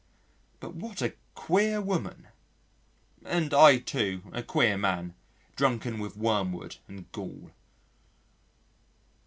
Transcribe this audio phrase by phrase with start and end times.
[0.59, 2.27] But what a queer woman!...
[3.23, 5.13] [And I, too, a queer man,
[5.55, 7.51] drunken with wormwood and gall.